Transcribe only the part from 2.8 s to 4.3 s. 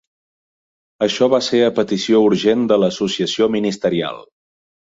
l'Associació Ministerial.